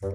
[0.00, 0.10] Oi!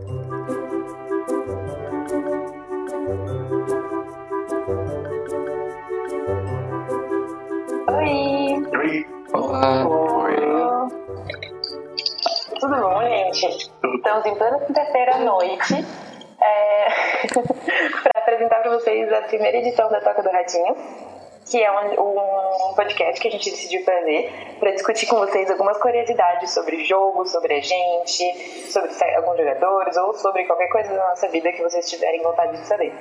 [8.79, 9.05] Oi!
[9.33, 9.85] Olá!
[9.85, 10.35] Oi!
[12.61, 13.71] Tudo bom, gente?
[13.95, 15.73] Estamos em plena quinta-feira à noite
[16.41, 16.87] é...
[18.03, 20.77] para apresentar para vocês a primeira edição da Toca do Ratinho,
[21.45, 24.31] que é um, um podcast que a gente decidiu fazer
[24.61, 30.13] para discutir com vocês algumas curiosidades sobre jogo, sobre a gente, sobre alguns jogadores ou
[30.13, 32.93] sobre qualquer coisa da nossa vida que vocês tiverem vontade de saber.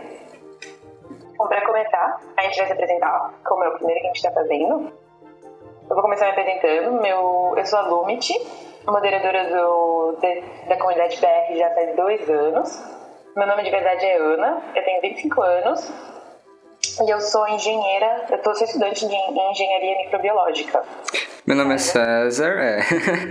[1.37, 4.17] Bom, para começar, a gente vai se apresentar, como é o primeiro que a gente
[4.17, 4.93] está fazendo.
[5.89, 7.01] Eu vou começar me apresentando.
[7.01, 8.33] Meu, eu sou a Lumit,
[8.87, 13.03] moderadora do, de, da comunidade BR já faz dois anos.
[13.37, 16.12] Meu nome de verdade é Ana, eu tenho 25 anos
[17.01, 20.83] e eu sou engenheira, eu sou estudante de engenharia microbiológica.
[21.47, 22.81] Meu nome é César, é.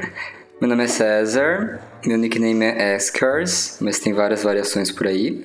[0.59, 5.43] meu nome é César, meu nickname é Eskars, mas tem várias variações por aí.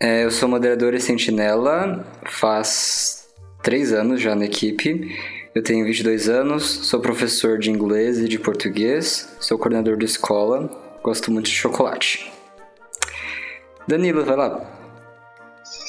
[0.00, 3.28] É, eu sou moderador e sentinela faz
[3.62, 5.16] três anos já na equipe.
[5.54, 10.70] Eu tenho 22 anos, sou professor de inglês e de português, sou coordenador de escola,
[11.02, 12.30] gosto muito de chocolate.
[13.86, 14.77] Danilo, vai lá.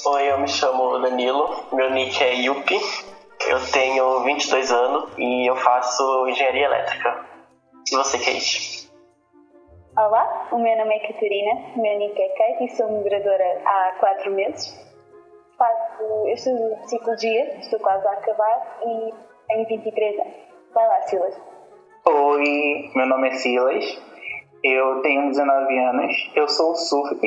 [0.05, 2.80] Oi, eu me chamo Danilo, meu nick é Yupi,
[3.50, 7.25] eu tenho 22 anos e eu faço engenharia elétrica.
[7.92, 8.89] E você, Kate?
[9.97, 14.31] Olá, o meu nome é Catarina, meu nick é Kate e sou moderadora há 4
[14.31, 14.73] meses.
[15.58, 19.14] Faço, eu estudo psicologia, estou quase a acabar e
[19.50, 20.33] tenho 23 anos.
[20.73, 21.42] Vai lá, Silas.
[22.08, 24.02] Oi, meu nome é Silas,
[24.64, 27.22] eu tenho 19 anos, eu sou o SURP,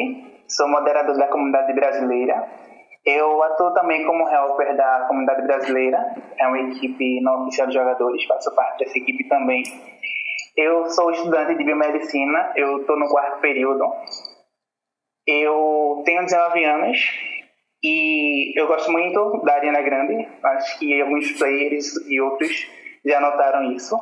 [0.48, 2.61] sou moderador da comunidade brasileira.
[3.05, 8.25] Eu atuo também como helper da comunidade brasileira, é uma equipe não oficial de jogadores,
[8.27, 9.64] faço parte dessa equipe também.
[10.56, 13.84] Eu sou estudante de biomedicina, eu estou no quarto período.
[15.27, 16.98] Eu tenho 19 anos
[17.83, 22.68] e eu gosto muito da Ariana Grande, acho que alguns players e outros
[23.05, 23.96] já notaram isso.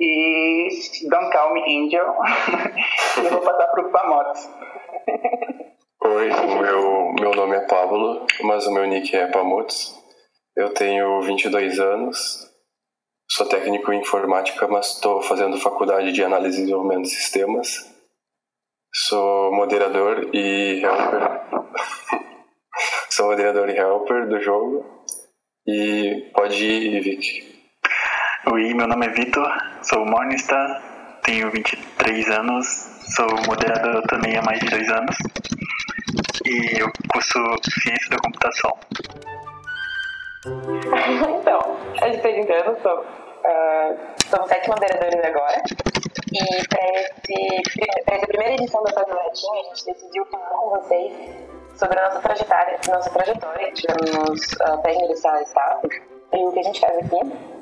[0.00, 0.68] e
[1.08, 2.06] Don't Call Me Angel.
[3.22, 4.50] eu vou passar pro Pamotes.
[6.00, 9.92] Oi, meu, meu nome é Pablo, mas o meu nick é Pamotes.
[10.56, 12.48] Eu tenho 22 anos,
[13.28, 17.92] sou técnico em informática, mas estou fazendo faculdade de análise e desenvolvimento de sistemas.
[18.94, 21.40] Sou moderador e helper.
[23.10, 24.86] sou moderador e helper do jogo.
[25.66, 27.66] E pode ir, Vic.
[28.52, 29.50] Oi, meu nome é Vitor,
[29.82, 32.66] sou Morningstar, tenho 23 anos,
[33.16, 35.16] sou moderador também há mais de dois anos
[36.48, 37.38] e eu curso
[37.82, 38.72] Ciência da Computação.
[41.40, 41.60] então,
[42.00, 43.98] a gente apresentando, sou, uh,
[44.30, 45.62] somos sete moderadores agora
[46.32, 51.12] e para essa primeira edição da Latim a gente decidiu falar com vocês
[51.74, 55.42] sobre a nossa trajetória, nossa trajetória, tivemos uh, até ingressar a
[56.32, 57.57] e o que a gente faz aqui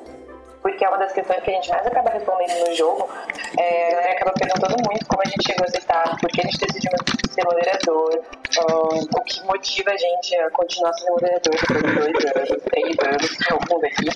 [0.67, 3.09] porque é uma das questões que a gente mais acaba respondendo no jogo.
[3.57, 6.43] É, a galera acaba perguntando muito como a gente chegou a estar, por que a
[6.43, 6.91] gente decidiu
[7.29, 8.21] ser moderador,
[8.59, 13.37] um, o que motiva a gente a continuar sendo moderador de dois anos, três anos,
[13.37, 14.09] que é fundo aqui.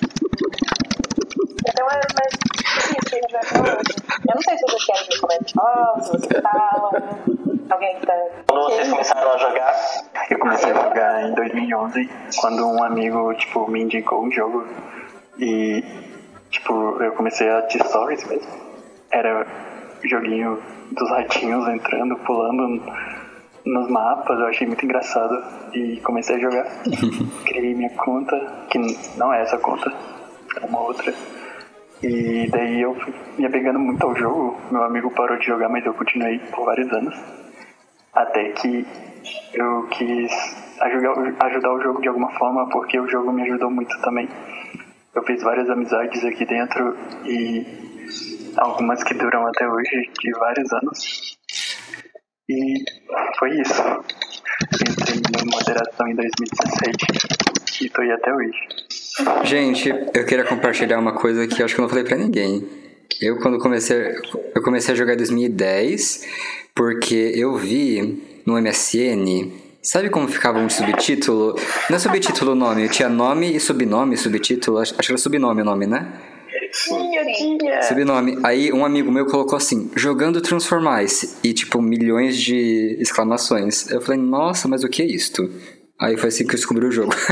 [1.68, 3.96] Então é mais isso que a gente vai falar hoje.
[4.28, 6.90] Eu não sei se vocês querem que eu comente, oh, se vocês falam,
[7.70, 8.14] alguém que tá...
[8.46, 9.74] Quando vocês começaram a jogar?
[10.30, 14.68] Eu comecei a jogar em 2011, quando um amigo, tipo, me indicou um jogo
[15.38, 16.11] e
[16.52, 18.52] Tipo, eu comecei a de stories mesmo.
[19.10, 19.46] Era
[20.04, 22.82] joguinho dos ratinhos entrando, pulando
[23.64, 25.42] nos mapas, eu achei muito engraçado
[25.72, 26.66] e comecei a jogar.
[27.46, 28.78] Criei minha conta, que
[29.16, 29.92] não é essa conta,
[30.60, 31.12] é uma outra.
[32.02, 32.96] E daí eu
[33.38, 34.60] ia pegando muito ao jogo.
[34.70, 37.16] Meu amigo parou de jogar, mas eu continuei por vários anos.
[38.12, 38.86] Até que
[39.54, 40.30] eu quis
[40.80, 44.28] ajudar, ajudar o jogo de alguma forma, porque o jogo me ajudou muito também.
[45.14, 46.96] Eu fiz várias amizades aqui dentro
[47.26, 47.66] e
[48.56, 51.38] algumas que duram até hoje, de vários anos.
[52.48, 52.84] E
[53.38, 53.82] foi isso.
[54.74, 58.58] Entrei na moderação em 2017 e tô aí até hoje.
[59.44, 62.66] Gente, eu queria compartilhar uma coisa que eu acho que eu não falei pra ninguém.
[63.20, 64.14] Eu quando comecei,
[64.54, 66.26] eu comecei a jogar em 2010,
[66.74, 71.56] porque eu vi no MSN Sabe como ficava um subtítulo?
[71.90, 75.64] Não é subtítulo o nome, tinha nome e subnome, subtítulo, acho que era subnome o
[75.64, 76.12] nome, né?
[76.52, 77.82] Eu tinha.
[77.82, 78.38] Subnome.
[78.44, 83.90] Aí um amigo meu colocou assim, jogando Transformice, e tipo, milhões de exclamações.
[83.90, 85.50] Eu falei, nossa, mas o que é isto?
[86.00, 87.12] Aí foi assim que eu descobri o jogo.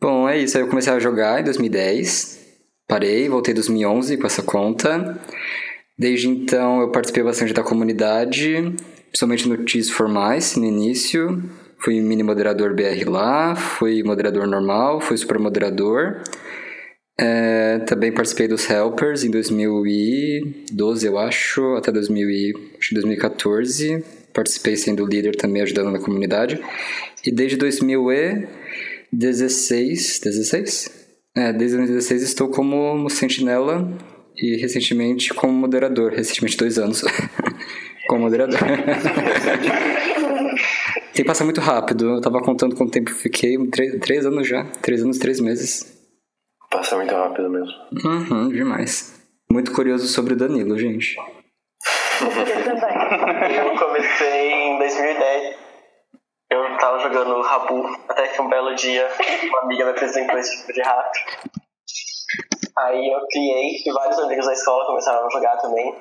[0.00, 0.56] Bom, é isso.
[0.56, 2.38] Aí eu comecei a jogar em 2010.
[2.86, 5.20] parei, voltei em 2011 com essa conta.
[5.98, 8.72] Desde então eu participei bastante da comunidade,
[9.08, 11.42] principalmente no Teas for Mice no início.
[11.80, 16.22] Fui mini moderador BR lá, fui moderador normal, fui super moderador.
[17.20, 24.04] É, também participei dos Helpers em 2012, eu acho, até 2000 e, acho que 2014.
[24.32, 26.60] Participei sendo líder também, ajudando na comunidade.
[27.26, 30.90] E desde 2016, 16?
[31.36, 33.92] É, desde 2016 estou como sentinela
[34.40, 37.02] e recentemente como moderador, recentemente dois anos
[38.08, 38.58] como moderador.
[41.12, 44.64] Tem que passar muito rápido, eu tava contando quanto tempo fiquei, três, três anos já,
[44.80, 45.98] três anos, três meses.
[46.70, 47.74] Passa muito rápido mesmo.
[48.04, 49.18] Uhum, demais.
[49.50, 51.16] Muito curioso sobre o Danilo, gente.
[52.20, 53.56] Eu também.
[53.56, 55.56] Eu comecei em 2010.
[56.50, 59.08] Eu tava jogando Rabu, até que um belo dia
[59.48, 61.18] uma amiga me apresentou esse tipo de rato.
[62.80, 65.94] Aí eu criei, e vários amigos da escola começaram a jogar também.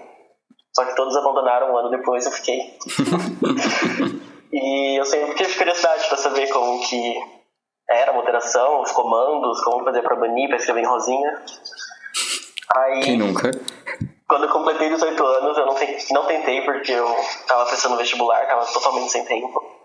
[0.76, 2.60] Só que todos abandonaram um ano depois, eu fiquei.
[4.54, 7.16] e eu sempre tive curiosidade pra saber como que
[7.90, 11.42] era a moderação, os comandos, como fazer pra banir, pra escrever em rosinha.
[12.76, 13.50] Aí, Quem nunca?
[14.28, 15.76] quando eu completei 18 anos, eu não,
[16.12, 17.08] não tentei porque eu
[17.48, 19.78] tava prestando vestibular, tava totalmente sem tempo.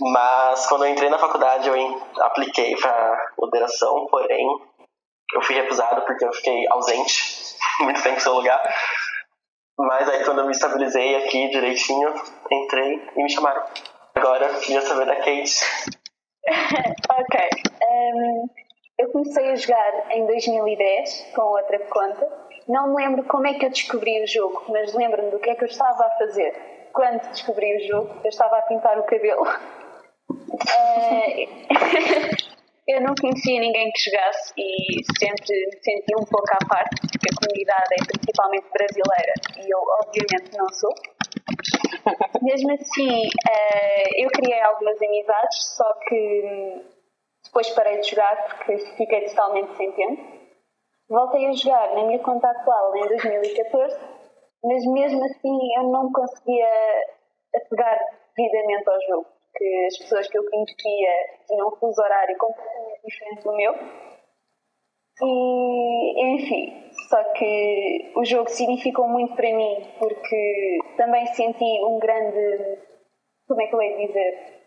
[0.00, 4.46] Mas quando eu entrei na faculdade, eu apliquei pra moderação, porém
[5.34, 8.74] eu fui recusado porque eu fiquei ausente muito tempo no seu lugar.
[9.78, 12.12] Mas aí quando eu me estabilizei aqui direitinho,
[12.50, 13.64] entrei e me chamaram.
[14.14, 15.98] Agora queria saber da Kate.
[17.10, 17.40] Ok.
[17.82, 18.46] Ehm,
[18.98, 22.26] eu comecei a jogar em 2010 com outra conta.
[22.66, 25.54] Não me lembro como é que eu descobri o jogo, mas lembro-me do que é
[25.54, 28.20] que eu estava a fazer quando descobri o jogo.
[28.24, 29.46] Eu estava a pintar o cabelo.
[30.70, 31.46] Eh,
[32.88, 37.28] eu não conhecia ninguém que jogasse e sempre me senti um pouco à parte, porque
[37.28, 40.94] a comunidade é principalmente brasileira e eu, obviamente, não sou.
[42.42, 46.82] Mesmo assim, eh, eu criei algumas amizades, só que hum,
[47.44, 50.38] depois parei de jogar porque fiquei totalmente sem tempo.
[51.10, 53.98] Voltei a jogar na minha conta atual em 2014,
[54.64, 56.68] mas mesmo assim eu não conseguia
[57.54, 57.98] apegar
[58.34, 59.26] devidamente ao jogo,
[59.58, 61.10] porque as pessoas que eu conhecia
[61.48, 63.74] tinham um fuso horário completamente diferente do meu.
[65.20, 72.78] E, enfim, só que o jogo significou muito para mim, porque também senti um grande.
[73.48, 74.57] Como é que eu ia dizer?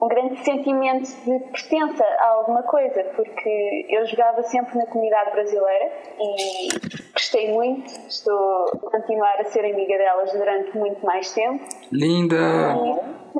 [0.00, 5.92] Um grande sentimento de pertença a alguma coisa, porque eu jogava sempre na comunidade brasileira
[6.20, 6.68] e
[7.12, 11.64] gostei muito, estou a continuar a ser amiga delas durante muito mais tempo.
[11.90, 12.36] Linda!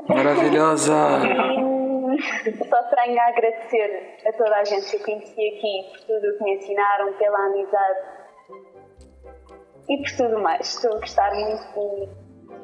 [0.09, 0.93] Maravilhosa!
[2.45, 6.27] E só tenho a agradecer a toda a gente que eu conheci aqui por tudo
[6.27, 7.99] o que me ensinaram, pela amizade
[9.87, 10.75] e por tudo mais.
[10.75, 12.09] Estou a gostar muito e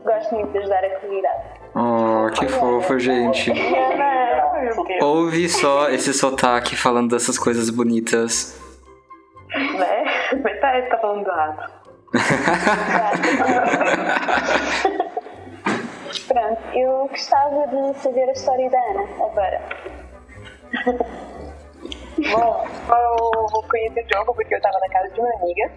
[0.04, 1.62] gosto muito de ajudar a comunidade.
[1.76, 3.52] Oh, que fofo, gente.
[5.02, 8.60] Ouve só esse sotaque falando dessas coisas bonitas.
[9.54, 10.06] Né?
[10.44, 11.72] Metade tá falando do rato.
[16.28, 19.62] Pronto, eu gostava de saber a história da Ana agora.
[22.32, 25.72] Bom, eu conheci o jogo porque eu tava na casa de uma amiga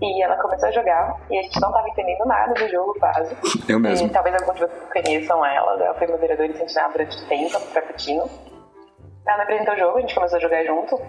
[0.00, 3.36] e ela começou a jogar e a gente não tava entendendo nada do jogo quase.
[3.68, 4.06] Eu mesmo.
[4.06, 8.28] E talvez alguns de vocês conheçam ela, ela foi moderadora e sentinela durante tempo, Frappuccino.
[9.26, 11.00] Ela me apresentou o jogo, a gente começou a jogar junto.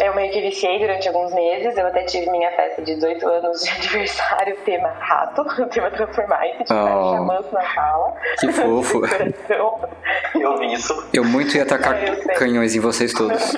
[0.00, 3.62] Eu meio que viciei durante alguns meses, eu até tive minha festa de 18 anos
[3.62, 7.12] de aniversário, tema rato, tema Transformice, tipo, Oh.
[7.14, 8.14] chamando na sala.
[8.40, 9.00] Que fofo.
[9.00, 9.80] Coração.
[10.40, 11.08] Eu vi isso.
[11.12, 11.96] Eu muito ia atacar
[12.38, 13.56] canhões em vocês todos.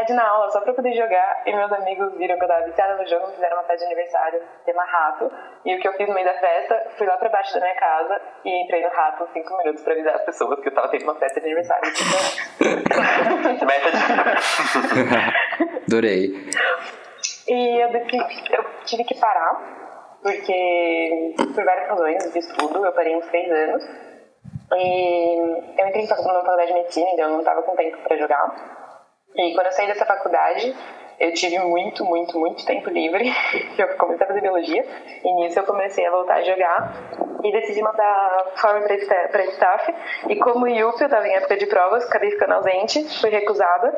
[0.00, 2.48] parar de ir na aula só pra poder jogar e meus amigos viram que eu
[2.48, 5.30] tava viciada no jogo, fizeram uma festa de aniversário, tema rato.
[5.64, 7.74] E o que eu fiz no meio da festa, fui lá pra baixo da minha
[7.74, 11.02] casa e entrei no rato 5 minutos pra avisar as pessoas que eu tava tendo
[11.04, 11.90] uma festa de aniversário.
[12.60, 13.64] De...
[15.86, 16.50] Adorei.
[17.48, 23.16] E eu, decidi- eu tive que parar, porque por várias razões de estudo, eu parei
[23.16, 23.84] uns 3 anos.
[24.72, 28.79] E eu entrei numa faculdade de medicina, então eu não tava com tempo pra jogar.
[29.36, 30.74] E quando eu saí dessa faculdade,
[31.20, 33.30] eu tive muito, muito, muito tempo livre.
[33.78, 34.84] Eu comecei a fazer biologia.
[35.22, 36.94] E nisso eu comecei a voltar a jogar.
[37.44, 39.94] E decidi mandar forma pra staff.
[40.28, 43.94] E como IUP, eu tava em época de provas, acabei ficando ausente, fui recusada.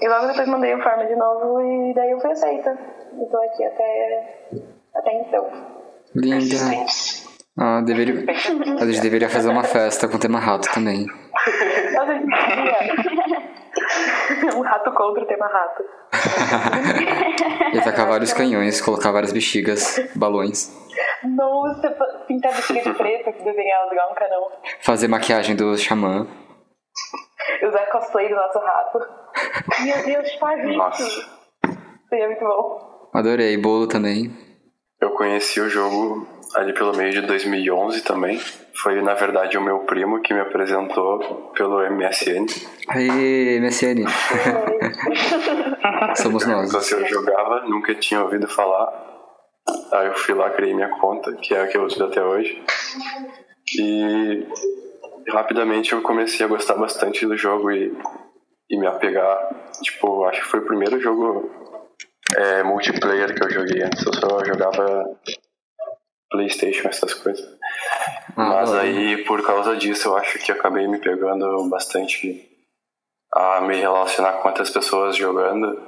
[0.00, 2.70] E logo depois mandei o forma de novo e daí eu fui aceita.
[2.70, 4.48] E tô aqui até,
[4.94, 5.50] até então.
[6.14, 6.56] Linda.
[7.58, 8.24] Ah, deveria...
[8.80, 11.06] A gente deveria fazer uma festa com tema rato também.
[14.56, 15.84] Um rato contra o tema rato.
[17.74, 20.70] Ia tacar vários canhões, colocar várias bexigas, balões.
[21.24, 21.90] Nossa,
[22.26, 24.50] pintar bexiga de preto, desenhar igual um canão.
[24.80, 26.26] Fazer maquiagem do xamã.
[27.62, 28.98] Usar cosplay do nosso rato.
[29.84, 30.76] Meu Deus, faz isso.
[30.76, 31.04] Nossa.
[32.08, 33.10] Seria muito bom.
[33.14, 33.56] Adorei.
[33.56, 34.30] Bolo também.
[35.00, 38.40] Eu conheci o jogo ali pelo meio de 2011 também.
[38.80, 42.46] Foi, na verdade, o meu primo que me apresentou pelo MSN.
[42.88, 44.04] Aê, MSN.
[46.16, 46.68] Somos nós.
[46.68, 49.10] Então, se eu jogava, nunca tinha ouvido falar.
[49.92, 52.62] Aí eu fui lá, criei minha conta, que é a que eu uso até hoje.
[53.78, 54.46] E
[55.28, 57.96] rapidamente eu comecei a gostar bastante do jogo e,
[58.70, 59.38] e me apegar.
[59.82, 61.50] Tipo, acho que foi o primeiro jogo
[62.36, 64.04] é, multiplayer que eu joguei antes.
[64.04, 65.04] Eu só jogava
[66.30, 67.46] PlayStation, essas coisas.
[68.36, 72.48] Ah, Mas aí, por causa disso, eu acho que acabei me pegando bastante
[73.32, 75.80] a me relacionar com outras pessoas jogando.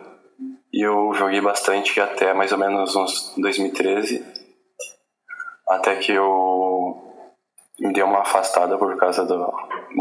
[0.72, 4.24] E eu joguei bastante até mais ou menos uns 2013.
[5.68, 7.02] Até que eu
[7.78, 9.52] me dei uma afastada por causa do,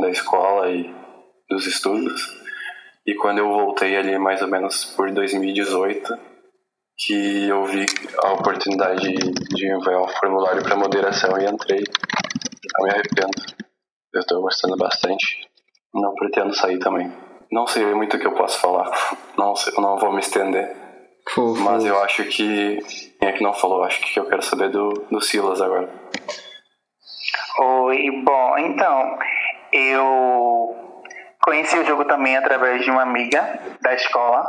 [0.01, 0.93] da escola e
[1.49, 2.41] dos estudos.
[3.05, 6.17] E quando eu voltei ali mais ou menos por 2018,
[6.97, 7.85] que eu vi
[8.23, 11.83] a oportunidade de enviar um formulário para moderação e entrei.
[12.77, 13.31] Não me arrependo.
[14.13, 15.47] Eu estou gostando bastante.
[15.93, 17.11] Não pretendo sair também.
[17.51, 18.89] Não sei muito o que eu posso falar.
[19.37, 20.75] Não, sei, não vou me estender.
[21.29, 21.61] Fofo.
[21.61, 22.79] Mas eu acho que.
[23.19, 23.83] Quem é que não falou?
[23.83, 25.89] Acho que eu quero saber do, do Silas agora.
[27.59, 29.17] Oi, bom, então,
[29.71, 30.75] eu
[31.41, 34.43] conheci o jogo também através de uma amiga da escola.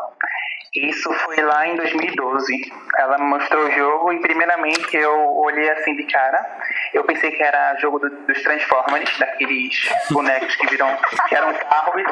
[0.75, 2.73] Isso foi lá em 2012.
[2.99, 6.45] Ela me mostrou o jogo e primeiramente eu olhei assim de cara.
[6.93, 10.89] Eu pensei que era jogo do- dos Transformers, daqueles bonecos que viram
[11.29, 12.03] que eram carros.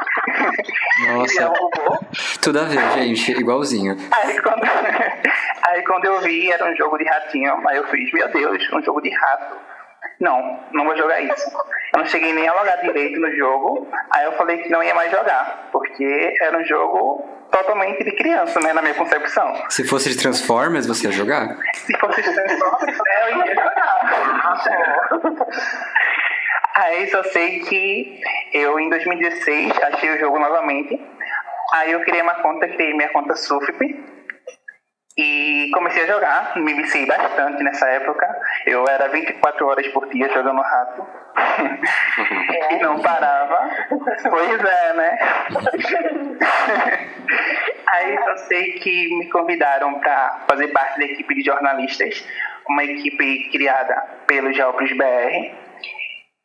[1.08, 1.42] Nossa.
[1.52, 2.38] e.
[2.40, 3.32] Tudo a ver, gente.
[3.32, 3.96] Igualzinho.
[4.12, 4.62] Aí quando,
[5.66, 7.68] aí quando eu vi, era um jogo de ratinho.
[7.68, 9.56] Aí eu fiz, meu Deus, um jogo de rato.
[10.20, 11.50] Não, não vou jogar isso.
[11.94, 13.88] Eu não cheguei nem a logar direito no jogo.
[14.10, 15.68] Aí eu falei que não ia mais jogar.
[15.72, 18.72] Porque era um jogo totalmente de criança, né?
[18.72, 19.52] Na minha concepção.
[19.68, 21.56] Se fosse de Transformers, você ia jogar?
[21.74, 24.62] Se fosse de Transformers, né, eu ia jogar.
[26.74, 28.20] Aí só sei que
[28.52, 30.98] eu em 2016 achei o jogo novamente.
[31.74, 34.02] Aí eu criei uma conta, criei minha conta Sufip.
[35.16, 38.26] E comecei a jogar, me viciei bastante nessa época.
[38.66, 41.06] Eu era 24 horas por dia jogando rato.
[42.70, 43.70] e não parava.
[44.30, 45.18] Pois é, né?
[47.92, 52.26] Aí só sei que me convidaram para fazer parte da equipe de jornalistas,
[52.66, 53.94] uma equipe criada
[54.26, 55.52] pelo Geopros BR.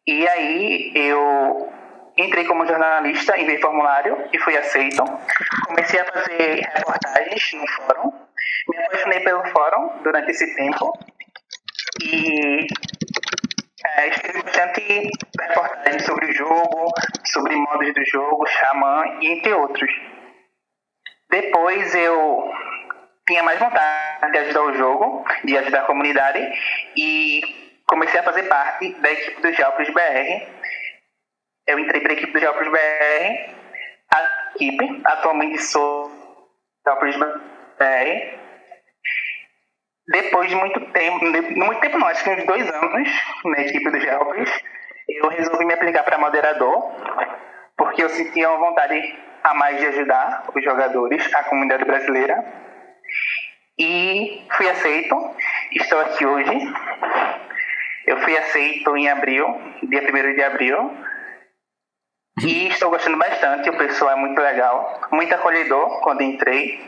[0.06, 1.72] E aí eu
[2.18, 5.04] entrei como jornalista, enviei formulário e fui aceito.
[5.68, 8.27] Comecei a fazer reportagens no fórum.
[8.70, 10.92] Me apaixonei pelo fórum durante esse tempo.
[12.04, 12.68] E
[13.96, 16.92] é, escrevi bastante reportagens sobre o jogo,
[17.26, 19.90] sobre modos do jogo, Xamã e entre outros.
[21.30, 22.52] Depois eu
[23.28, 26.40] tinha mais vontade de ajudar o jogo, de ajudar a comunidade
[26.96, 27.42] e
[27.86, 30.48] comecei a fazer parte da equipe do Geopros BR.
[31.68, 33.56] Eu entrei para a equipe do Geopros BR,
[34.14, 36.12] a equipe, atualmente sou
[36.86, 37.57] Geopros BR.
[40.10, 43.10] Depois de muito tempo, muito tempo não, acho que uns dois anos
[43.46, 44.50] na equipe do Geopros,
[45.10, 46.92] eu resolvi me aplicar para moderador,
[47.78, 52.44] porque eu sentia uma vontade a mais de ajudar os jogadores, a comunidade brasileira.
[53.80, 55.36] E fui aceito,
[55.74, 56.52] estou aqui hoje.
[58.06, 59.46] Eu fui aceito em abril,
[59.84, 60.98] dia 1 de abril.
[62.46, 66.80] E estou gostando bastante, o pessoal é muito legal, muito acolhedor quando entrei.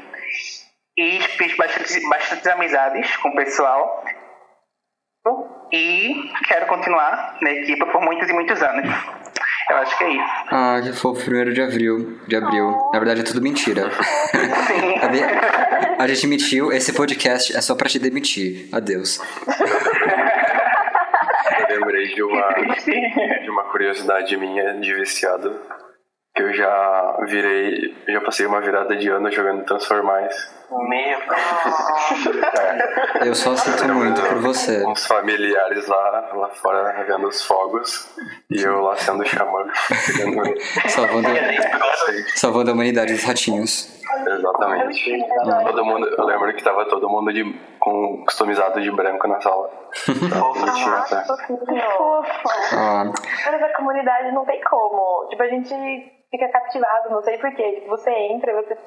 [1.00, 4.04] E fiz bastante, bastante amizades com o pessoal.
[5.72, 8.86] E quero continuar na equipe por muitos e muitos anos.
[9.70, 10.26] Eu acho que é isso.
[10.52, 11.24] Ah, que fofo.
[11.24, 12.20] Primeiro de abril.
[12.28, 12.76] De abril.
[12.92, 13.90] Na verdade é tudo mentira.
[14.68, 14.96] Sim.
[15.98, 16.70] A gente mentiu.
[16.74, 18.68] Esse podcast é só pra te demitir.
[18.74, 19.22] Adeus.
[21.70, 22.50] Eu lembrei de uma,
[23.42, 25.62] de uma curiosidade minha de viciado.
[26.36, 27.96] Que eu já virei.
[28.10, 30.59] Já passei uma virada de ano jogando Transformais.
[30.72, 31.20] Meu
[33.26, 34.86] Eu só sinto muito por você.
[34.86, 38.08] Uns familiares lá, lá fora vendo os fogos.
[38.50, 39.66] E eu lá sendo xamã.
[40.18, 41.30] Jogando- Salvando,
[42.36, 44.00] salvando a humanidade dos ratinhos.
[44.28, 45.18] Exatamente.
[45.66, 47.44] Todo mundo, eu lembro que tava todo mundo de,
[47.80, 49.70] com customizado de branco na sala.
[50.30, 51.24] Tava bonitinho até.
[51.26, 51.58] Fofinho.
[51.98, 52.50] Fofo.
[52.76, 55.28] Ah, Mas essa comunidade não tem como.
[55.30, 55.70] Tipo, a gente
[56.32, 57.72] fica cativado, não sei porquê.
[57.74, 58.78] Tipo, você entra, você.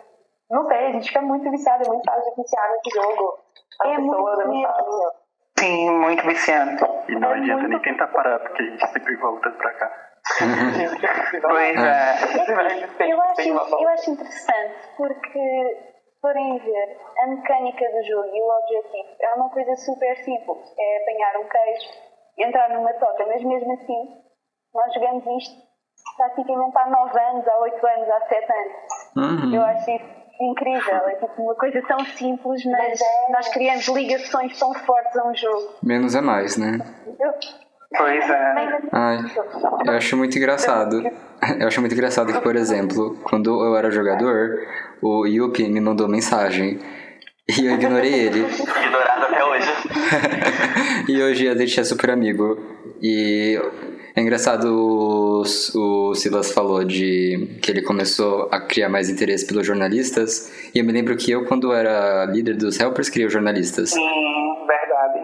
[0.53, 3.39] Não sei, a gente fica muito viciado, é muito fácil de viciar nesse jogo.
[3.81, 4.75] As É muito pessoas, é muito mesmo.
[4.75, 5.13] fácil.
[5.59, 6.85] Sim, muito viciante.
[7.09, 10.09] E não É adianta muito- nem tentar parar, porque a gente sempre volta pra cá.
[11.43, 13.11] Pois é.
[13.11, 13.49] Eu acho,
[13.83, 15.39] eu acho interessante porque,
[16.05, 20.75] se forem ver, a mecânica do jogo e o objetivo é uma coisa super simples.
[20.79, 21.89] É apanhar um queijo,
[22.39, 24.23] entrar numa toca, mas mesmo assim,
[24.75, 25.61] nós jogamos isto
[26.17, 28.73] praticamente há 9 anos, há 8 anos, há 7 anos.
[29.17, 29.55] Uhum.
[29.55, 30.95] Eu acho isso incrível.
[31.09, 35.29] É tipo uma coisa tão simples, mas Mas é- nós criamos ligações tão fortes a
[35.29, 35.75] um jogo.
[35.83, 36.79] Menos é mais, né?
[37.97, 38.55] Pois é.
[38.93, 39.19] Ai,
[39.87, 41.03] eu acho muito engraçado.
[41.59, 44.59] Eu acho muito engraçado que, por exemplo, quando eu era jogador,
[45.03, 46.79] o Yuppie me mandou mensagem.
[47.49, 48.41] E eu ignorei ele.
[48.47, 49.69] Ignorado até hoje.
[51.11, 52.59] e hoje a gente é super amigo.
[53.03, 53.61] E
[54.15, 59.67] é engraçado, o, o Silas falou de que ele começou a criar mais interesse pelos
[59.67, 60.53] jornalistas.
[60.75, 63.89] E eu me lembro que eu, quando era líder dos helpers, criei os jornalistas.
[63.91, 65.19] Sim, verdade.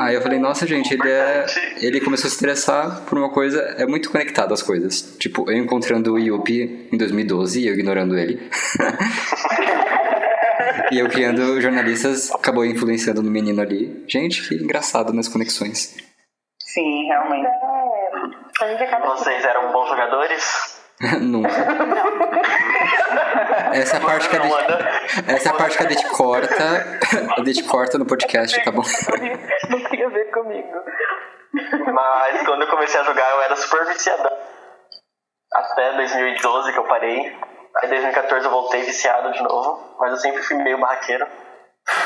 [0.00, 1.46] Aí eu falei, nossa gente, ele é.
[1.80, 3.60] Ele começou a se interessar por uma coisa.
[3.78, 5.16] É muito conectado às coisas.
[5.18, 8.40] Tipo, eu encontrando o Yuppie em 2012 e eu ignorando ele.
[10.90, 14.02] e eu criando jornalistas, acabou influenciando no menino ali.
[14.08, 15.94] Gente, que engraçado nas conexões.
[16.58, 17.63] Sim, realmente.
[18.64, 19.08] A gente acaba.
[19.10, 20.82] Vocês eram bons jogadores?
[21.20, 21.50] Nunca.
[23.74, 24.54] Essa é a parte que a gente,
[25.28, 26.98] essa é parte que a gente corta.
[27.36, 28.80] A gente corta no podcast, tá bom?
[29.68, 30.82] Não tem a ver comigo.
[31.92, 34.32] Mas quando eu comecei a jogar, eu era super viciadão.
[35.52, 37.18] Até 2012 que eu parei.
[37.18, 39.94] Aí em 2014 eu voltei viciado de novo.
[40.00, 41.26] Mas eu sempre fui meio barraqueiro.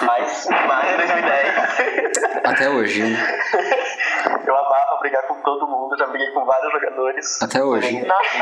[0.02, 3.02] Mas, mas em 2010 Até hoje.
[4.48, 5.96] eu amava brigar com todo mundo.
[5.98, 7.42] Já briguei com vários jogadores.
[7.42, 8.06] Até hoje.
[8.06, 8.38] Nossa,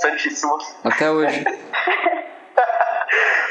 [0.00, 0.58] Santíssimo.
[0.84, 1.44] Até hoje.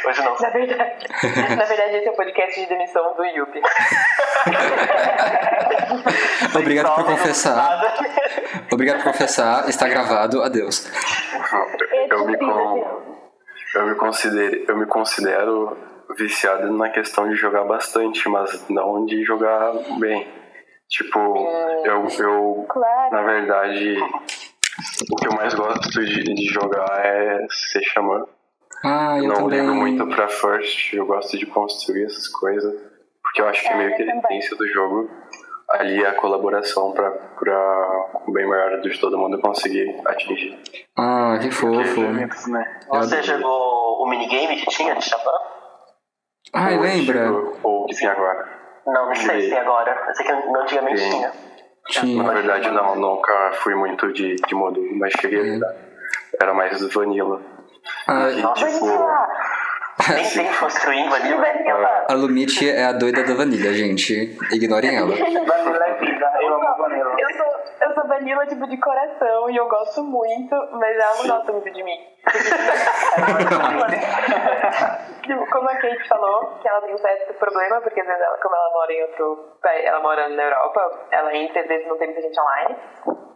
[0.05, 0.37] Hoje não.
[0.37, 1.07] Na verdade,
[1.55, 3.61] na verdade, esse é o podcast de demissão do Yuppie.
[6.59, 7.79] Obrigado por confessar.
[8.69, 9.69] Obrigado por confessar.
[9.69, 10.43] Está gravado.
[10.43, 10.91] Adeus.
[12.09, 12.39] Eu me, é
[13.75, 15.77] eu me considero, eu me considero
[16.17, 20.42] viciado na questão de jogar bastante, mas não de jogar bem.
[20.93, 21.17] Tipo,
[21.85, 23.11] eu, eu Claro.
[23.11, 23.97] na verdade,
[25.11, 28.23] o que eu mais gosto de, de jogar é ser xamã.
[28.85, 29.61] Ah, eu não também.
[29.61, 32.71] ligo muito pra first, eu gosto de construir essas coisas,
[33.23, 35.09] porque eu acho que É, meio que eu a essência do jogo
[35.69, 40.59] ali é a colaboração pra, pra o bem maior de todo mundo conseguir atingir.
[40.95, 42.01] Ah, que fofo.
[42.01, 42.29] Né?
[42.87, 45.31] Você jogou o minigame que tinha de Chapéu?
[46.53, 47.31] Ai, lembra?
[47.63, 48.61] Ou que tem agora.
[48.85, 50.03] Não, não sei se tem agora.
[50.07, 51.09] Eu sei que antigamente Sim.
[51.09, 51.31] tinha.
[51.89, 52.23] Tinha.
[52.23, 55.73] Na verdade, não, nunca fui muito de, de modo, mas cheguei a jogar.
[56.41, 57.41] Era mais vanilla.
[58.07, 58.85] Ah, E, Nossa, tipo,
[60.13, 62.05] Nem tem construir em vanilla.
[62.09, 64.37] a Lumite é a doida da vanilha, gente.
[64.51, 65.13] Ignorem ela.
[66.33, 67.15] É eu amo Vanilla.
[67.17, 67.45] Eu sou,
[67.81, 71.69] eu sou vanilla, tipo, de coração e eu gosto muito, mas ela não gosta muito
[71.71, 71.99] de mim.
[75.21, 78.37] tipo, como a Kate falou, que ela tem um certo problema, porque às vezes ela,
[78.37, 82.07] como ela mora em outro ela mora na Europa, ela entra, às vezes não tem
[82.07, 82.77] muita gente online.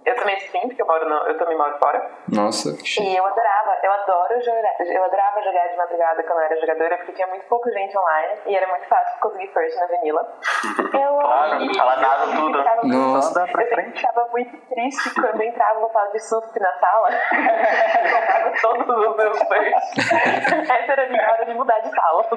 [0.08, 2.10] Eu também sim, porque eu, moro no, eu também moro fora.
[2.30, 3.06] Nossa, que chique.
[3.10, 6.98] E eu adorava, eu adoro jogar, eu adorava jogar de madrugada quando eu era jogadora,
[6.98, 10.26] porque tinha muito pouca gente online e era muito fácil conseguir first na vanilla.
[10.98, 12.58] Eu, Claro, ela dava tudo.
[12.58, 13.40] ficava Nossa.
[13.42, 14.00] Eu sempre frente.
[14.00, 17.10] ficava muito triste quando entrava uma fase de susto na sala.
[18.46, 19.98] eu todos os meus first.
[20.72, 22.30] Essa era a minha hora de mudar de sala.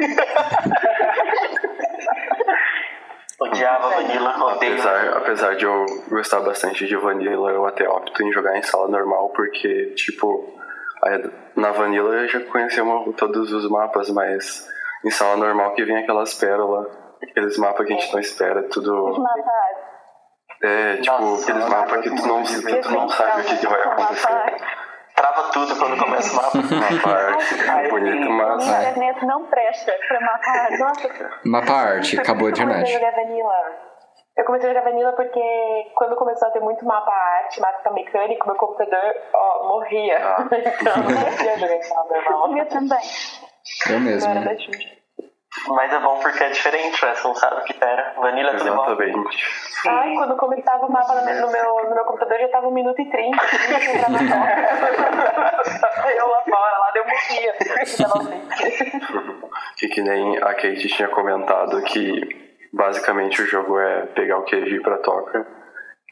[3.40, 4.72] Odiava vanilla, odeio.
[4.74, 8.86] Apesar, apesar de eu gostar bastante de Vanilla, eu até opto em jogar em sala
[8.88, 10.52] normal, porque, tipo,
[11.56, 14.68] na Vanilla eu já conhecia uma- todos os mapas, mas
[15.04, 16.86] em sala normal que vem aquelas pérolas,
[17.22, 19.18] aqueles mapas que a gente não espera, Os tudo.
[19.18, 19.44] mapas.
[20.62, 23.66] É, tipo, Nossa, aqueles mapas que tu não, que tu não sabe o que, que
[23.66, 24.56] vai acontecer.
[25.52, 26.58] Tudo quando começa o mapa.
[26.58, 28.66] Uma parte bonita, A mas.
[28.66, 30.70] minha internet não presta para matar.
[30.78, 32.92] Nossa, Mapa arte, acabou a Eu comecei a internet.
[32.92, 33.54] jogar vanilla.
[34.36, 35.40] Eu comecei a jogar vanilla porque
[35.96, 40.18] quando começou a ter muito mapa arte, mapa mecânico, meu computador ó, morria.
[40.18, 40.46] Ah.
[40.52, 42.52] então eu não conseguia jogar em normal.
[42.52, 42.98] meu também.
[43.88, 44.30] Eu Eu mesmo.
[44.30, 44.99] era da Xuxa.
[45.68, 47.14] Mas é bom porque é diferente, né?
[47.14, 48.14] Você não sabe o que era.
[48.16, 48.86] Vanilla é tudo igual.
[48.86, 49.46] Exatamente.
[49.88, 52.70] Ai, quando começava o mapa no meu, no meu, no meu computador já tava 1
[52.70, 53.36] minuto e 30.
[56.04, 57.54] Aí eu lá fora, lá deu morria.
[57.82, 58.04] Assim.
[59.76, 62.20] Que, que nem a Kate tinha comentado que
[62.70, 65.46] basicamente o jogo é pegar o queijo e ir pra toca.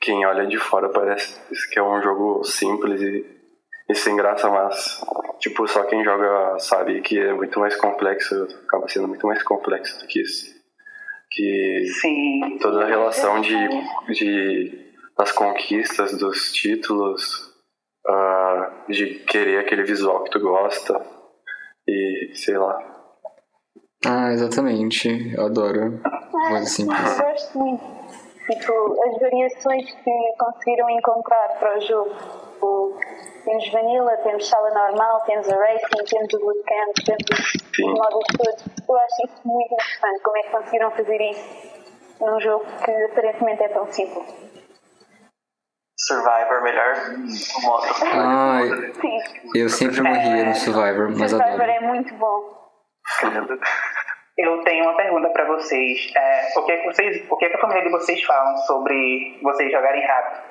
[0.01, 1.39] Quem olha de fora parece
[1.71, 3.38] que é um jogo simples e,
[3.89, 5.01] isso sem graça, mas
[5.39, 10.01] tipo, só quem joga sabe que é muito mais complexo, acaba sendo muito mais complexo
[10.01, 10.59] do que isso.
[11.31, 12.59] Que Sim.
[12.61, 13.55] toda a relação de,
[14.13, 17.53] de das conquistas, dos títulos,
[18.07, 21.05] ah, de querer aquele visual que tu gosta
[21.87, 22.79] e sei lá.
[24.07, 25.09] Ah, exatamente.
[25.37, 26.01] Eu adoro.
[26.31, 27.19] Coisa simples.
[27.19, 27.99] Eu gosto muito.
[28.49, 32.15] Tipo, as variações que conseguiram encontrar para o jogo.
[32.53, 32.99] Tipo,
[33.49, 37.91] temos Vanilla, temos sala normal, temos a Racing, temos o Bootcamp, temos Sim.
[37.91, 38.65] os modos todos.
[38.87, 40.23] Eu acho isso muito interessante.
[40.23, 41.79] Como é que conseguiram fazer isso
[42.21, 44.49] num jogo que aparentemente é tão simples.
[45.99, 46.95] Survivor, melhor
[47.63, 47.87] modo.
[48.13, 49.19] Ai, Sim,
[49.55, 51.71] eu sempre morria no Survivor, mas Survivor adoro.
[51.71, 52.59] é muito bom.
[54.37, 56.13] Eu tenho uma pergunta pra vocês.
[56.15, 57.27] É, o, que é que vocês.
[57.29, 60.43] O que é que a família de vocês falam sobre vocês jogarem rápido?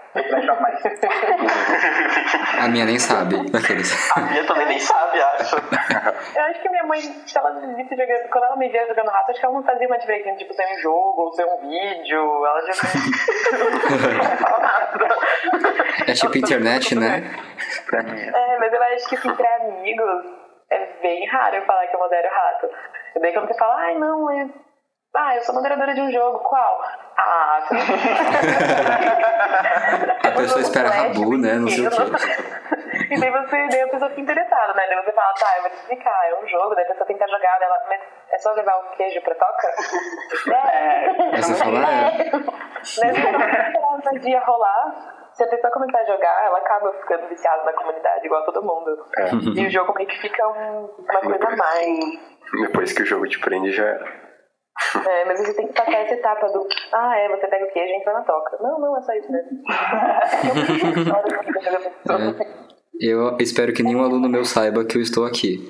[2.60, 3.50] A minha nem sabe.
[3.52, 4.12] Daqueles.
[4.16, 5.56] A minha também nem sabe, acho.
[6.36, 9.10] Eu acho que minha mãe, se ela me visse jogando, quando ela me via jogando
[9.10, 11.58] rato, acho que ela não fazia uma diferença, tipo, ser um jogo ou ser um
[11.62, 12.46] vídeo.
[12.46, 12.74] Ela já
[14.28, 15.16] não fala nada.
[16.08, 17.36] É tipo internet, né?
[17.94, 20.26] É, mas eu acho que assim, pra amigos
[20.70, 22.70] é bem raro eu falar que eu modero rato.
[23.16, 24.48] E daí quando você fala, ai não, é.
[25.16, 26.82] Ah, eu sou moderadora de um jogo, qual?
[27.18, 27.76] Ah, você
[30.28, 31.54] A pessoa espera rabu, né?
[31.54, 31.98] Não sei o quê.
[33.10, 34.84] E daí você, daí a pessoa fica interessada, né?
[34.90, 37.26] Daí você fala, tá, eu vou te explicar, é um jogo, daí a pessoa tenta
[37.28, 39.68] jogar, ela, mas é só levar o queijo pra toca?
[40.54, 41.10] É.
[41.36, 42.30] Aí você fala, é.
[43.00, 43.14] Daí
[43.74, 47.72] quando o dia rolar, se a pessoa começar a jogar, ela acaba ficando viciada na
[47.74, 49.06] comunidade, igual todo mundo.
[49.56, 51.98] E o jogo meio que fica um- uma coisa a mais.
[52.62, 54.27] Depois que o jogo te prende já era.
[55.06, 57.92] É, mas você tem que passar essa etapa do ah, é, você pega o queijo
[57.92, 58.58] e entra na toca.
[58.62, 59.64] Não, não, é só isso mesmo.
[62.10, 62.68] É.
[63.00, 65.68] Eu espero que nenhum aluno meu saiba que eu estou aqui.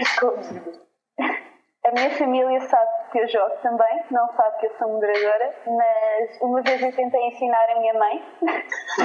[0.00, 0.86] Escondido.
[1.86, 6.40] A minha família sabe que eu jogo também, não sabe que eu sou moderadora, mas
[6.42, 8.24] uma vez eu tentei ensinar a minha mãe.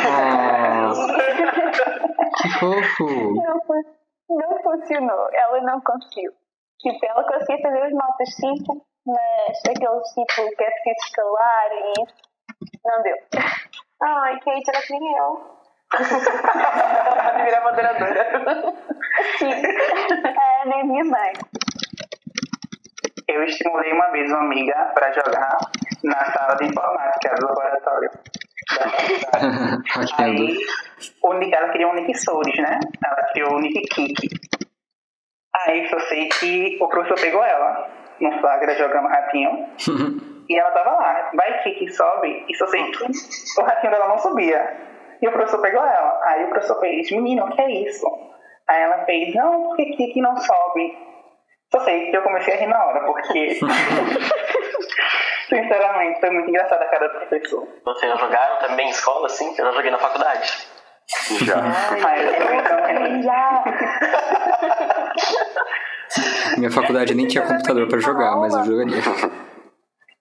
[0.04, 0.92] Ah,
[2.42, 3.06] que fofo!
[3.36, 3.62] Não,
[4.30, 6.32] não funcionou, ela não conseguiu.
[6.82, 11.92] Tipo, ela conseguia fazer os mapas simples, mas aqueles tipo que é preciso escalar e
[12.02, 12.16] isso,
[12.84, 13.18] não deu.
[14.04, 15.62] Ai, Kate, era que nem eu.
[17.46, 18.74] Virar moderadora.
[19.38, 19.52] Sim,
[20.72, 21.34] é minha mãe.
[23.28, 25.58] Eu estimulei uma vez uma amiga pra jogar
[26.04, 28.10] na sala de informática do laboratório.
[29.88, 30.44] Hackeando.
[30.44, 32.80] Aí, ela queria um nick Souls, né?
[33.06, 34.28] Ela criou o nick Kiki.
[35.54, 39.68] Aí só sei que o professor pegou ela no flagra jogando ratinho.
[40.50, 42.46] e ela tava lá, vai Kiki, sobe.
[42.48, 43.04] E só sei que
[43.60, 44.92] o ratinho dela não subia.
[45.22, 46.20] E o professor pegou ela.
[46.24, 48.08] Aí o professor fez, menino, o que é isso?
[48.68, 50.98] Aí ela fez, não, porque Kiki não sobe.
[51.72, 53.60] Só sei que eu comecei a rir na hora, porque.
[55.48, 57.68] Sinceramente, foi muito engraçada a cara do professor.
[57.84, 59.50] Vocês já jogaram também em escola, assim?
[59.50, 60.68] Eu já joguei na faculdade.
[61.46, 61.56] Já.
[62.08, 63.22] Aí eu também também.
[63.24, 63.64] Já.
[66.58, 68.96] Minha faculdade nem tinha computador pra jogar, mas eu jogaria.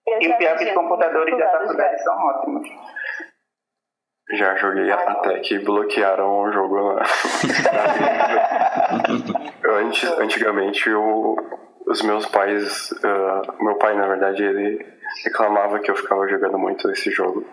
[0.07, 2.67] Eu E já o pior é que os computadores da faculdade são ótimos.
[4.33, 7.01] Já joguei até que bloquearam o jogo lá.
[9.65, 11.35] Antes, antigamente, o-
[11.87, 12.93] os meus pais.
[13.03, 14.85] ah, meu pai, na verdade, ele
[15.25, 17.45] reclamava que eu ficava jogando muito esse jogo.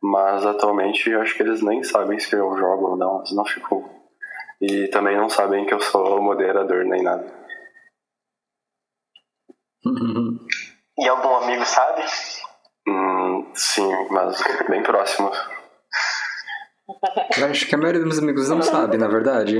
[0.00, 3.44] Mas atualmente eu acho que eles nem sabem se eu jogo ou não, eles não
[3.44, 3.84] ficam.
[4.60, 7.24] E também não sabem que eu sou moderador nem nada.
[10.98, 12.02] E algum amigo sabe?
[12.88, 15.30] Hum, sim, mas bem próximo.
[17.38, 19.56] Eu acho que a maioria dos meus amigos não sabe, na verdade.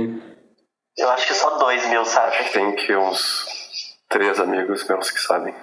[0.97, 2.51] Eu acho que só dois meus sabem.
[2.53, 3.47] Tem que uns
[4.09, 5.55] três amigos meus que sabem.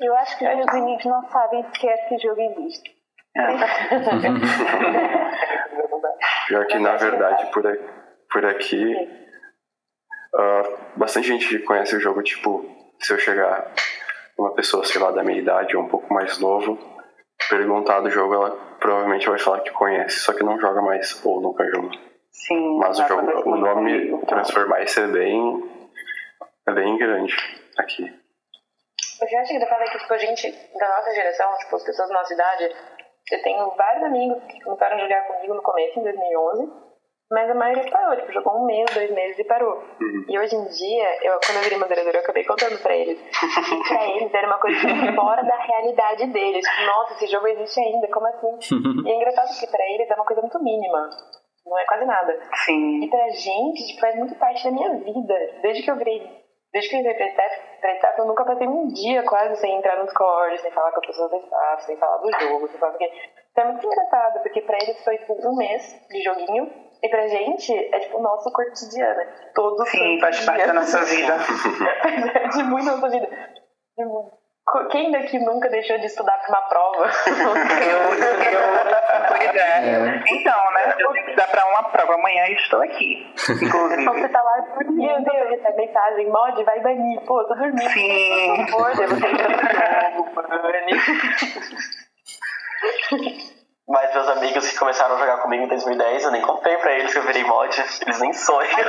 [0.00, 2.92] Eu acho que os meus amigos não sabem sequer que o jogo existe.
[6.48, 8.01] Pior que, na verdade, por, a-
[8.32, 8.94] por aqui,
[10.34, 10.62] ah,
[10.96, 12.22] bastante gente conhece o jogo.
[12.22, 12.64] Tipo,
[12.98, 13.72] se eu chegar
[14.38, 16.78] uma pessoa, sei lá, da minha idade ou um pouco mais novo,
[17.50, 21.40] perguntar do jogo, ela provavelmente vai falar que conhece, só que não joga mais ou
[21.40, 21.90] nunca jogou.
[22.30, 24.26] Sim, Mas o jogo, o nome comigo.
[24.26, 25.70] Transformice é bem,
[26.66, 27.34] é bem grande
[27.78, 28.04] aqui.
[29.20, 31.84] O que eu acho engraçado é que, tipo, a gente da nossa geração, tipo, as
[31.84, 32.74] pessoas da nossa idade,
[33.30, 36.72] eu tenho vários amigos que começaram a jogar comigo no começo, em 2011,
[37.32, 39.82] Mas a maioria parou, tipo, jogou um mês, dois meses e parou.
[40.28, 43.18] E hoje em dia, eu, quando eu virei moderadora, eu acabei contando pra eles.
[43.18, 44.78] E pra eles era uma coisa
[45.16, 46.62] fora da realidade deles.
[46.62, 48.74] Tipo, nossa, esse jogo existe ainda, como assim?
[49.06, 51.08] E é engraçado que pra eles é uma coisa muito mínima.
[51.64, 52.38] Não é quase nada.
[52.66, 53.04] Sim.
[53.04, 55.34] E pra gente, tipo, faz muito parte da minha vida.
[55.62, 56.42] Desde que eu virei.
[56.72, 59.76] Desde que eu entrei pra staff, pra staff, eu nunca passei um dia quase sem
[59.76, 62.80] entrar no Discord, sem falar com as pessoas da staff, sem falar do jogo, sem
[62.80, 63.10] falar do quê.
[63.52, 66.70] Então é muito engraçado, porque pra eles foi tipo um mês de joguinho,
[67.02, 69.20] e pra gente é tipo o nosso cotidiano.
[69.20, 71.38] é Todo Sim, faz parte da nossa vida.
[71.38, 73.28] Faz parte muito da nossa vida.
[74.90, 77.10] Quem daqui nunca deixou de estudar pra uma prova?
[77.26, 78.62] Eu, eu,
[79.28, 79.90] pois é.
[79.90, 80.22] É.
[80.30, 80.94] Então, né?
[80.98, 83.26] Eu tenho que dar pra uma prova amanhã e estou aqui.
[83.50, 84.02] Inclusive.
[84.02, 87.20] Então você tá lá dormindo, você recebe mensagem, mod, vai banir.
[87.22, 87.90] Pô, tô dormindo.
[87.90, 88.66] Sim.
[88.70, 89.56] Por favor, você entra no
[90.14, 90.30] jogo,
[93.10, 93.61] bane.
[93.92, 97.12] Mas meus amigos que começaram a jogar comigo em 2010, eu nem contei pra eles
[97.12, 97.78] que eu virei mod.
[97.78, 98.72] Eles nem sonham.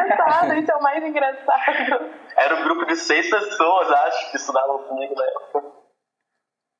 [0.00, 2.10] engraçado, isso é o mais engraçado.
[2.38, 5.62] Era um grupo de seis pessoas, acho, que estudavam comigo na época.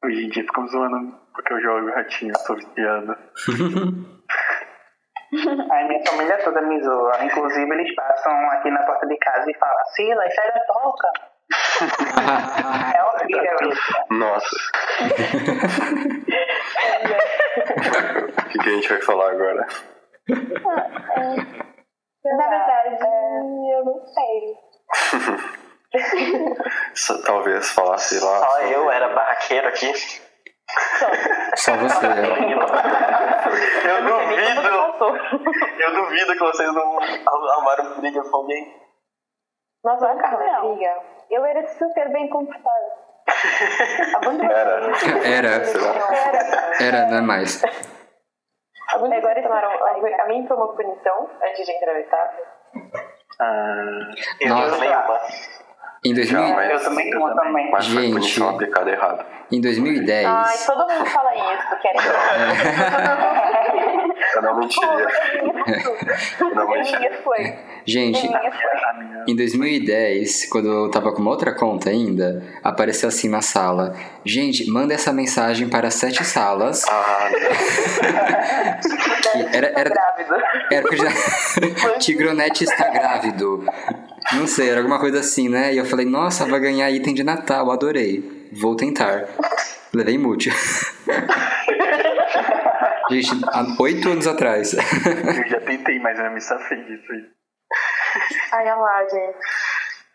[0.07, 3.13] Hoje em dia ficam zoando porque eu jogo ratinho, sou viciado.
[5.71, 7.23] A minha família toda me zoa.
[7.23, 11.13] Inclusive, eles passam aqui na porta de casa e falam: Silas, sai da toca.
[12.95, 13.93] É horrível isso.
[14.11, 14.57] Nossa.
[17.81, 19.67] O que, que a gente vai falar agora?
[22.23, 22.99] Na verdade,
[23.73, 24.55] eu não sei.
[26.95, 28.39] Só- talvez falar, sei lá.
[28.39, 29.93] Só sobre- eu era barraqueiro aqui.
[31.57, 32.07] Só você.
[32.07, 35.19] Eu não sei nem como duvido,
[35.81, 36.99] eu duvido que vocês não
[37.51, 38.81] arrumaram briga com alguém.
[39.83, 41.03] Nossa, olha a briga.
[41.31, 43.00] Eu era super bem comportada.
[44.51, 44.81] Era.
[45.25, 45.63] Era.
[46.81, 47.63] Era, não é mais.
[48.99, 49.71] Vocês tomaram.
[49.71, 52.35] A mim foi uma punição antes de entrar no staff.
[53.41, 54.75] Ah, Eu Nossa.
[54.75, 55.21] tomei uma.
[56.03, 57.71] Em, 2000, Já, Eu também, eu também.
[57.71, 58.13] Mas foi Gente.
[58.15, 59.25] punição aplicada errado.
[59.53, 60.27] em 2010.
[60.27, 62.01] Ai, todo mundo fala isso, querem.
[64.41, 65.07] Eu não mentiria.
[66.55, 67.21] Não mentiria.
[67.23, 67.55] foi.
[67.85, 68.39] Gente, foi.
[69.29, 74.69] Em 2010, quando eu tava com uma outra conta ainda, apareceu assim na sala: Gente,
[74.71, 76.85] manda essa mensagem para sete salas.
[76.89, 77.29] Ah,
[79.33, 79.93] Que era, era,
[80.73, 83.65] era porque já- Tigronete está grávido.
[84.33, 85.73] Não sei, era alguma coisa assim, né?
[85.75, 88.49] E eu falei: Nossa, vai ganhar item de Natal, adorei.
[88.53, 89.27] Vou tentar.
[89.93, 90.51] Levei mute.
[93.11, 94.73] Gente, há oito anos atrás.
[94.75, 97.27] Eu já tentei, mas eu me safei disso aí.
[98.53, 99.39] Ai, olha lá, gente.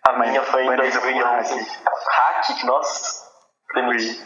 [0.08, 1.68] A minha foi em Banida por 2011.
[2.12, 3.26] Hack, nossa.
[3.72, 4.22] Foi, Demiti.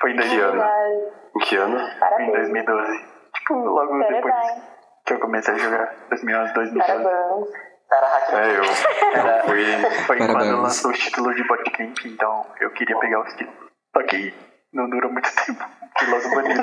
[0.00, 0.42] foi em que 2012.
[0.52, 0.62] ano?
[0.62, 0.92] Ai,
[1.36, 1.78] Em que ano?
[1.78, 2.32] Foi em Parabéns.
[2.32, 3.04] 2012.
[3.34, 4.62] Tipo, logo depois Parabéns.
[5.06, 5.94] que eu comecei a jogar.
[6.10, 7.02] 2011, 2012.
[7.04, 7.48] Parabéns.
[7.90, 8.32] Era hack.
[8.34, 10.00] É, eu, eu fui.
[10.06, 10.48] Foi Parabéns.
[10.48, 13.70] quando lançou os títulos de Bootcamp, então eu queria pegar os títulos.
[13.96, 14.34] Só que
[14.74, 15.64] não durou muito tempo.
[15.98, 16.62] Que logo banido.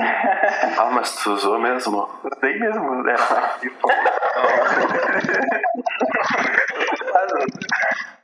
[0.77, 2.09] Ah, mas tu usou mesmo?
[2.23, 3.93] Usei mesmo, era de fogo.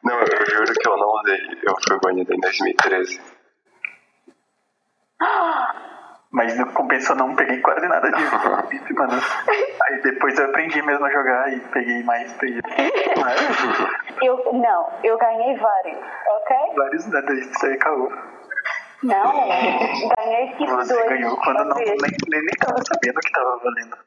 [0.03, 1.39] Não, eu juro que eu não usei.
[1.63, 3.21] Eu fui banido em 2013.
[6.31, 8.35] Mas não compensou não, peguei quase nada disso.
[8.95, 9.21] Mano.
[9.83, 12.61] Aí depois eu aprendi mesmo a jogar e peguei mais, peguei
[13.21, 13.39] mais.
[14.21, 16.57] Eu, não, eu ganhei vários, ok?
[16.75, 18.07] vários nada isso aí caô.
[19.03, 19.31] Não,
[20.17, 21.09] ganhei tipo Você dois.
[21.09, 23.97] ganhou quando não, nem, nem, nem tava sabendo que tava valendo.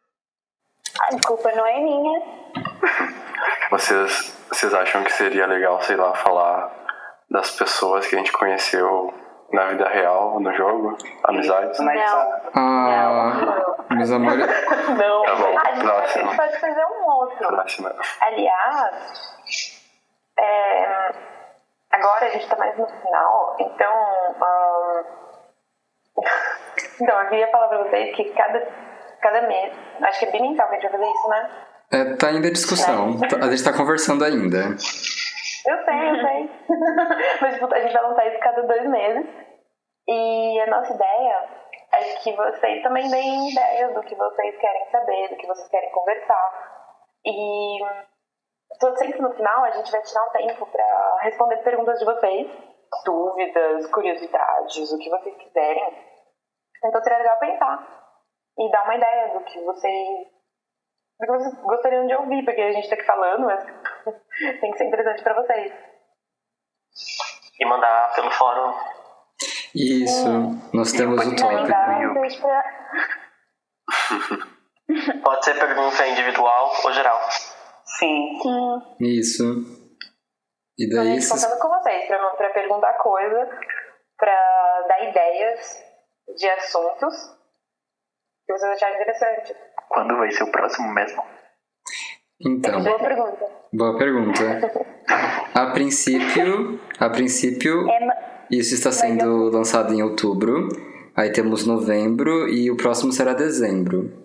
[1.02, 2.22] A culpa não é minha.
[3.70, 6.70] Vocês, vocês acham que seria legal, sei lá, falar
[7.28, 9.12] das pessoas que a gente conheceu
[9.52, 10.96] na vida real, no jogo?
[11.24, 11.78] Amizades?
[11.80, 12.40] Não.
[12.54, 14.46] Ah, meus amores.
[14.88, 15.22] Não.
[15.24, 16.36] Tá bom, a gente próximo.
[16.36, 17.48] pode fazer um outro.
[17.48, 17.94] Próxima.
[18.20, 19.82] Aliás,
[20.38, 21.12] é,
[21.94, 23.92] agora a gente tá mais no final, então.
[24.42, 25.04] ahn,
[27.00, 28.60] então, eu queria falar pra vocês que cada,
[29.20, 31.50] cada mês, acho que é bimensal que a gente vai fazer isso, né?
[31.92, 33.18] É, tá ainda a discussão.
[33.40, 34.58] A gente tá conversando ainda.
[35.66, 36.50] Eu sei, eu sei.
[37.40, 39.26] Mas tipo, a gente vai lançar isso cada dois meses.
[40.06, 41.48] E a nossa ideia
[41.92, 45.90] é que vocês também deem ideias do que vocês querem saber, do que vocês querem
[45.90, 46.74] conversar.
[47.24, 47.78] E
[48.80, 52.50] tô- sempre no final a gente vai tirar um tempo pra responder perguntas de vocês,
[53.04, 56.14] dúvidas, curiosidades, o que vocês quiserem.
[56.84, 57.88] Então seria legal pensar
[58.58, 60.08] e dar uma ideia do que vocês,
[61.18, 63.64] do que vocês gostariam de ouvir, porque a gente tá aqui falando, mas
[64.60, 65.72] tem que ser interessante pra vocês.
[67.58, 68.74] E mandar pelo fórum.
[69.74, 70.28] Isso,
[70.72, 71.46] nós temos o tópico.
[71.62, 72.64] Um pra.
[75.24, 77.18] Pode ser pergunta individual ou geral.
[77.98, 78.38] Sim.
[78.42, 78.80] Sim.
[79.00, 79.44] Isso.
[80.78, 83.48] E daí gente, vocês- contando com vocês pra, pra perguntar coisa,
[84.18, 85.78] pra dar ideias
[86.36, 87.14] de assuntos
[88.46, 89.54] que vocês acharem interessante.
[89.88, 91.22] Quando vai ser o próximo mesmo?
[92.44, 93.46] Então, Boa pergunta.
[93.72, 94.42] boa pergunta.
[95.54, 98.16] A princípio, a princípio, É, ma-
[98.50, 100.68] isso está sendo lançado em outubro.
[101.16, 104.23] Aí temos novembro e o próximo será dezembro.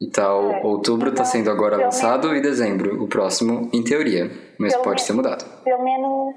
[0.00, 0.62] Então, É.
[0.64, 4.24] outubro está sendo agora lançado e dezembro o próximo, em teoria.
[4.60, 5.02] Mas pode menos.
[5.02, 5.44] ser mudado.
[5.64, 6.34] pelo menos.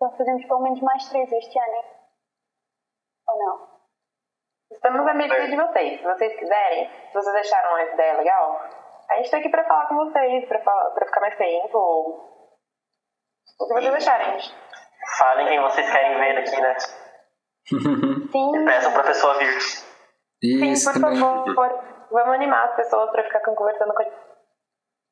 [0.00, 1.84] Nós fazemos pelo menos mais três este ano, hein?
[3.28, 3.68] Ou não?
[4.72, 5.98] Estamos à medida de vocês.
[6.00, 8.60] Se vocês quiserem, se vocês acharam uma ideia legal,
[9.10, 11.78] a gente tá aqui pra falar com vocês, pra, falar, pra ficar mais tempo.
[11.78, 12.50] ou
[13.60, 14.38] O que vocês acharem.
[15.18, 16.76] Falem quem vocês querem ver aqui, né?
[18.32, 18.64] Sim.
[18.64, 19.60] Peçam pra pessoa vir.
[19.60, 21.20] Sim, Isso por também.
[21.20, 21.93] favor.
[22.10, 24.16] Vamos animar as pessoas pra ficar conversando com a gente.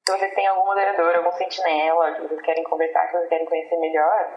[0.06, 3.76] Se vocês têm algum moderador, algum sentinela que vocês querem conversar, que vocês querem conhecer
[3.76, 4.28] melhor,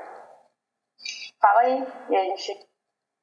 [1.42, 1.88] fala aí.
[2.10, 2.54] E a gente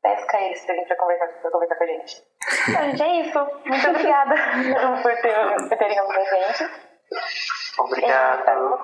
[0.02, 2.22] pesca eles pra vir pra conversar, pra conversar com a gente.
[2.68, 3.38] Então, gente, é isso.
[3.64, 4.34] Muito obrigada
[5.02, 6.92] por, ter, por terem ouvido a gente.
[7.78, 8.82] Obrigado.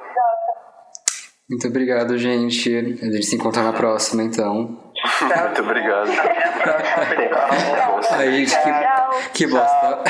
[1.51, 2.77] Muito obrigado, gente.
[2.77, 4.88] A gente se encontra na próxima, então.
[5.45, 6.11] Muito obrigado.
[8.19, 10.03] Gente, que, que bosta.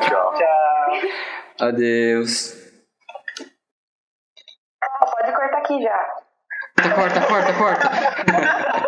[0.00, 0.34] Tchau.
[0.34, 1.68] Tchau.
[1.68, 2.54] Adeus.
[5.00, 5.98] Pode cortar aqui já.
[6.94, 8.78] Corta, corta, corta.